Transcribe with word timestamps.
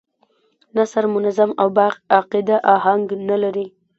نثر 0.75 1.03
منظم 1.15 1.51
او 1.61 1.67
با 1.75 1.87
قاعده 2.11 2.55
اهنګ 2.75 3.07
نه 3.29 3.37
لري. 3.43 3.65